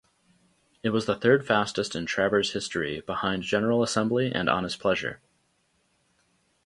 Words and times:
It 0.81 0.89
was 0.89 1.05
the 1.05 1.13
third 1.15 1.45
fastest 1.45 1.95
in 1.95 2.07
Travers 2.07 2.53
history, 2.53 3.01
behind 3.01 3.43
General 3.43 3.83
Assembly 3.83 4.31
and 4.33 4.49
Honest 4.49 4.79
Pleasure. 4.79 5.19